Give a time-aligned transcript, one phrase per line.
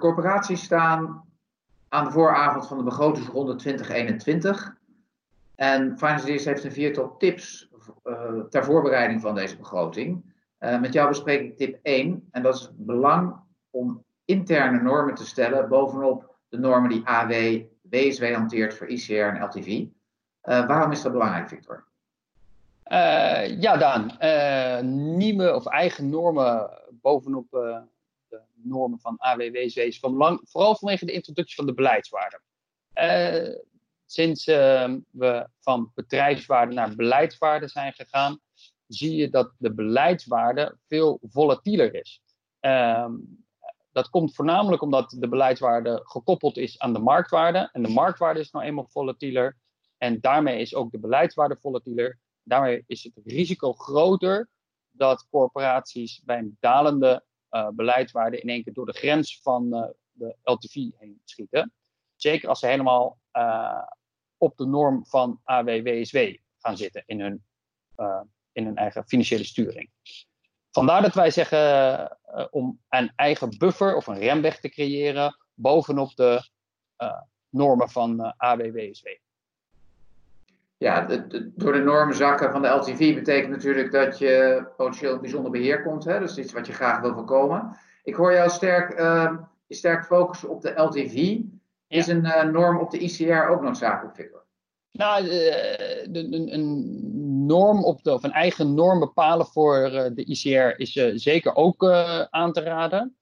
[0.00, 1.24] corporaties staan
[1.88, 4.76] aan de vooravond van de begrotingsronde 2021.
[5.54, 7.70] En Finance heeft een viertal tips
[8.04, 10.34] uh, ter voorbereiding van deze begroting.
[10.60, 12.28] Uh, met jou bespreek ik tip 1.
[12.30, 13.36] En dat is het belang
[13.70, 19.42] om interne normen te stellen bovenop de normen die AW, WSW hanteert voor ICR en
[19.42, 19.66] LTV.
[19.66, 19.86] Uh,
[20.66, 21.84] waarom is dat belangrijk, Victor?
[23.58, 24.16] ja, Daan.
[25.16, 27.46] nieuwe of eigen normen bovenop
[28.64, 32.40] normen van AWW's is van belang, vooral vanwege de introductie van de beleidswaarde.
[32.94, 33.56] Uh,
[34.06, 38.40] sinds uh, we van bedrijfswaarde naar beleidswaarde zijn gegaan,
[38.86, 42.22] zie je dat de beleidswaarde veel volatieler is.
[42.60, 43.08] Uh,
[43.92, 47.68] dat komt voornamelijk omdat de beleidswaarde gekoppeld is aan de marktwaarde.
[47.72, 49.56] En de marktwaarde is nou eenmaal volatieler.
[49.98, 52.18] En daarmee is ook de beleidswaarde volatieler.
[52.42, 54.48] Daarmee is het risico groter
[54.90, 59.86] dat corporaties bij een dalende uh, beleidswaarde in één keer door de grens van uh,
[60.12, 61.72] de LTV heen schieten.
[62.16, 63.82] Zeker als ze helemaal uh,
[64.36, 66.18] op de norm van AWWSW
[66.58, 67.44] gaan zitten in hun,
[68.52, 69.90] in hun eigen financiële sturing.
[70.70, 72.18] Vandaar dat wij zeggen
[72.50, 76.48] om een eigen buffer of een remweg te creëren bovenop de
[77.48, 79.06] normen van AWWSW
[80.84, 81.06] ja,
[81.54, 86.04] door de normen zakken van de LTV betekent natuurlijk dat je potentieel bijzonder beheer komt.
[86.04, 86.18] Hè?
[86.18, 87.76] Dus iets wat je graag wil voorkomen.
[88.02, 89.36] Ik hoor jou sterk, uh,
[89.68, 91.38] sterk focussen op de LTV.
[91.86, 94.44] Is een uh, norm op de ICR ook noodzakelijk, Victor?
[94.92, 100.80] Nou, de, een, een, norm op de, of een eigen norm bepalen voor de ICR
[100.80, 101.84] is zeker ook
[102.30, 103.16] aan te raden.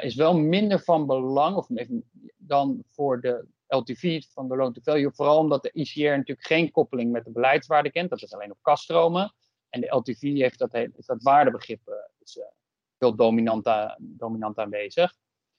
[0.00, 2.04] is wel minder van belang, of even,
[2.36, 5.12] dan voor de LTV van de loan to value.
[5.12, 8.10] Vooral omdat de ICR natuurlijk geen koppeling met de beleidswaarde kent.
[8.10, 9.34] Dat is alleen op kaststromen.
[9.68, 12.44] En de LTV heeft dat, is dat waardebegrip uh, is, uh,
[12.98, 15.14] veel dominant, dominant aanwezig.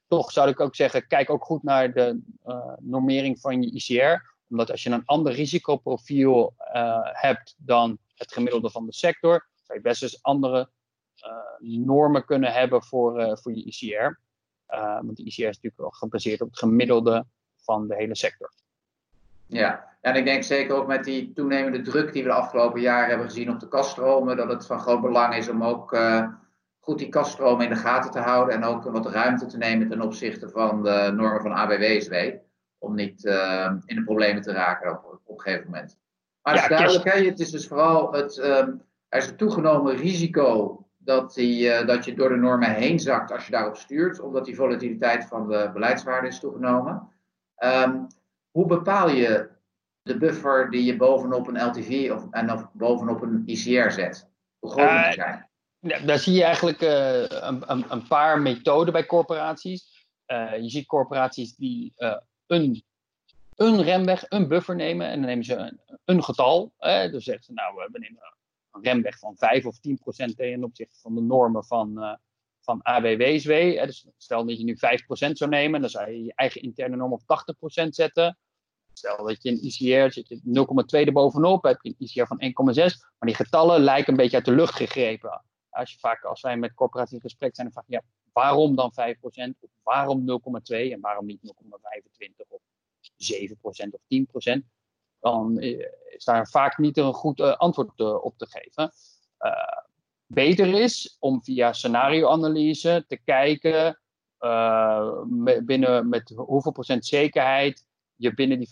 [0.08, 4.36] Toch zou ik ook zeggen, kijk ook goed naar de uh, normering van je ICR.
[4.50, 6.54] Omdat als je een ander risicoprofiel
[7.12, 10.70] hebt dan het gemiddelde van de sector, zou je best eens andere
[11.60, 14.20] normen kunnen hebben voor, voor je ICR.
[15.06, 17.26] want de ICR is natuurlijk wel gebaseerd op het gemiddelde
[17.68, 18.52] van de hele sector.
[19.48, 23.10] Ja, en ik denk zeker ook met die toenemende druk die we de afgelopen jaren
[23.10, 26.28] hebben gezien op de kaststromen, dat het van groot belang is om ook uh,
[26.80, 30.02] goed die kaststromen in de gaten te houden en ook wat ruimte te nemen ten
[30.02, 32.16] opzichte van de normen van ABWSW,
[32.78, 35.98] om niet uh, in de problemen te raken op, op een gegeven moment.
[36.42, 39.96] Maar het is duidelijk, hè, het is dus vooral het, um, er is een toegenomen
[39.96, 44.20] risico dat, die, uh, dat je door de normen heen zakt als je daarop stuurt,
[44.20, 47.10] omdat die volatiliteit van de beleidswaarde is toegenomen.
[47.64, 48.08] Um,
[48.52, 49.50] hoe bepaal je
[50.02, 54.30] de buffer die je bovenop een LTV of, en of bovenop een ICR zet?
[54.60, 55.50] Hoe groot moet die zijn?
[55.80, 60.08] Ja, daar zie je eigenlijk uh, een, een, een, paar methoden bij corporaties.
[60.28, 61.94] Uh, je ziet corporaties die
[62.48, 62.84] een,
[63.56, 66.74] een remweg, een buffer nemen en dan nemen ze een, een getal.
[66.78, 68.20] dus zeggen ze nou, we nemen
[68.72, 72.20] een remweg van 5 of 10 procent ten opzichte van de normen van,
[72.68, 73.52] van AWWSW.
[73.86, 77.14] Dus stel dat je nu 5% zou nemen, dan zou je je eigen interne norm
[77.14, 77.22] op
[77.86, 78.38] 80% zetten.
[78.94, 80.42] Stel dat je een ICR zit je
[81.02, 82.42] 0,2 erbovenop, heb je een ICR van
[82.76, 82.84] 1,6.
[83.18, 85.44] Maar die getallen lijken een beetje uit de lucht gegrepen.
[85.70, 88.76] Als, je vaak, als wij met corporaties in gesprek zijn, dan vraag je ja, waarom
[88.76, 92.62] dan 5% of waarom 0,2 en waarom niet 0,25 of
[93.18, 94.02] 7% of
[94.56, 94.60] 10%?
[95.20, 98.92] Dan eh, is daar vaak niet een goed uh, antwoord uh, op te geven.
[100.28, 104.00] Beter is om via scenarioanalyse te kijken
[104.40, 105.22] uh,
[105.64, 108.70] binnen met hoeveel procent zekerheid je binnen die 85%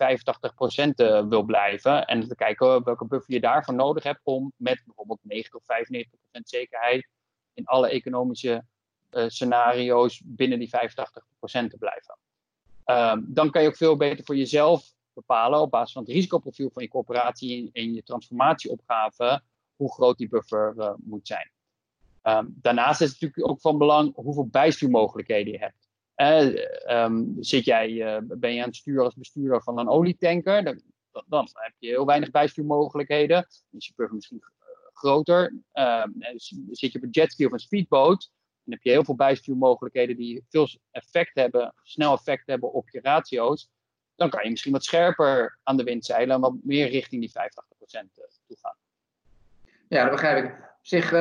[0.95, 2.05] uh, wil blijven.
[2.05, 6.41] En te kijken welke buffer je daarvoor nodig hebt om met bijvoorbeeld 90 of 95%
[6.43, 7.07] zekerheid
[7.53, 8.65] in alle economische
[9.11, 10.71] uh, scenario's binnen die 85%
[11.47, 12.17] te blijven.
[12.83, 16.69] Ehm, dan kan je ook veel beter voor jezelf bepalen op basis van het risicoprofiel
[16.73, 19.41] van je corporatie en je transformatieopgave
[19.75, 21.51] hoe groot die buffer uh, moet zijn.
[22.23, 25.89] Um, daarnaast is het natuurlijk ook van belang hoeveel bijstuurmogelijkheden je hebt.
[26.87, 30.81] Um, zit jij, uh, ben je aan het sturen als bestuurder van een olietanker, dan,
[31.27, 33.47] dan heb je heel weinig bijstuurmogelijkheden.
[33.71, 35.55] Is je buffer misschien uh, groter.
[35.71, 36.09] Ehm,
[36.69, 38.31] zit je op een jetski of een speedboot,
[38.63, 42.99] dan heb je heel veel bijstuurmogelijkheden die veel effect hebben, snel effect hebben op je
[43.01, 43.69] ratio's.
[44.15, 47.31] Dan kan je misschien wat scherper aan de wind zeilen en wat meer richting die
[47.31, 47.33] 85%
[48.47, 48.75] toe gaan.
[49.87, 50.51] Ja, dat begrijp ik.
[50.51, 51.11] Op zich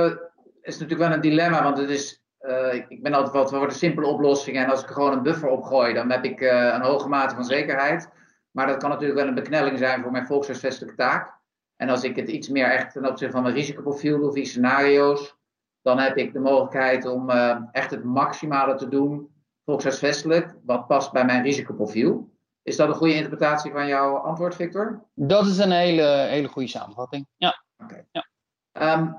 [0.63, 3.75] is natuurlijk wel een dilemma, want het is, uh, ik ben altijd wat voor de
[3.75, 4.57] simpele oplossing.
[4.57, 7.45] En als ik gewoon een buffer opgooi, dan heb ik uh, een hoge mate van
[7.45, 8.09] zekerheid.
[8.51, 11.33] Maar dat kan natuurlijk wel een beknelling zijn voor mijn volkshuisvestelijke taak.
[11.77, 15.37] En als ik het iets meer echt ten opzichte van mijn risicoprofiel doe, via scenario's,
[15.83, 19.33] dan heb ik de mogelijkheid om uh, echt het maximale te doen
[19.65, 22.33] volkshuisvestelijk, wat past bij mijn risicoprofiel.
[22.63, 25.05] Is dat een goede interpretatie van jouw antwoord, Victor?
[25.15, 27.27] Dat is een hele, hele goede samenvatting.
[27.37, 27.65] Ja.
[27.77, 28.05] Oké.
[28.13, 28.27] Ja.
[28.75, 29.13] Ehm,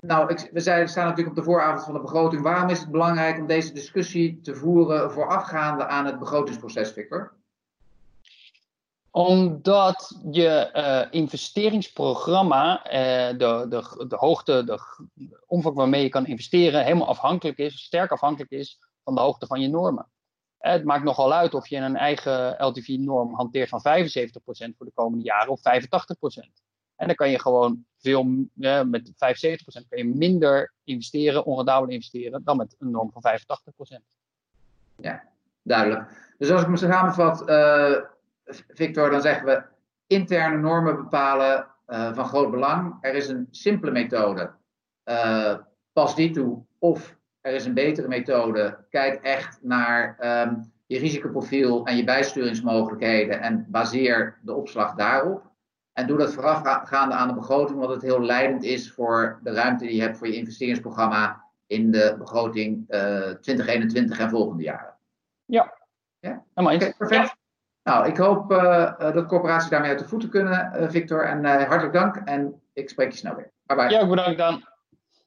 [0.00, 2.42] nou, ik, we zijn, staan natuurlijk op de vooravond van de begroting.
[2.42, 7.32] Waarom is het belangrijk om deze discussie te voeren voorafgaande aan het begrotingsproces, Victor?
[9.10, 12.92] Omdat je uh, investeringsprogramma, uh,
[13.38, 14.80] de, de, de hoogte, de,
[15.14, 19.46] de omvang waarmee je kan investeren, helemaal afhankelijk is, sterk afhankelijk is van de hoogte
[19.46, 20.06] van je normen.
[20.58, 23.82] Het maakt nogal uit of je een eigen LTV-norm hanteert van 75%
[24.76, 26.65] voor de komende jaren of 85%.
[26.96, 28.46] En dan kan je gewoon veel,
[28.84, 29.14] met 75%
[29.88, 33.22] kan je minder investeren, onrendabel investeren, dan met een norm van
[33.96, 34.02] 85%.
[34.96, 35.22] Ja,
[35.62, 36.34] duidelijk.
[36.38, 37.96] Dus als ik me samenvat, uh,
[38.68, 39.62] Victor, dan zeggen we
[40.06, 42.98] interne normen bepalen uh, van groot belang.
[43.00, 44.50] Er is een simpele methode.
[45.04, 45.54] Uh,
[45.92, 46.64] pas die toe.
[46.78, 48.84] Of er is een betere methode.
[48.90, 55.45] Kijk echt naar um, je risicoprofiel en je bijsturingsmogelijkheden en baseer de opslag daarop.
[55.96, 59.84] En doe dat voorafgaande aan de begroting, want het heel leidend is voor de ruimte
[59.86, 64.94] die je hebt voor je investeringsprogramma in de begroting uh, 2021 en volgende jaren.
[65.44, 65.72] Ja,
[66.18, 66.44] ja?
[66.54, 66.84] helemaal eens.
[66.84, 67.36] Okay, perfect.
[67.82, 71.24] Nou, ik hoop uh, dat corporaties daarmee uit de voeten kunnen, uh, Victor.
[71.24, 73.52] En hartelijk dank en ik spreek je snel weer.
[73.62, 73.90] Bye bye.
[73.90, 74.64] Ja, bedankt dan.